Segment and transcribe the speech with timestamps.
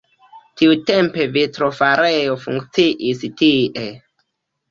[0.59, 3.85] Tiutempe vitrofarejo funkciis tie.